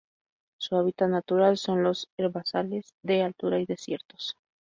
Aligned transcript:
Su 0.57 0.77
hábitat 0.77 1.09
natural 1.09 1.57
son 1.57 1.83
los 1.83 2.09
herbazales 2.17 2.95
de 3.03 3.21
altura 3.21 3.59
y 3.59 3.67
desiertos. 3.67 4.35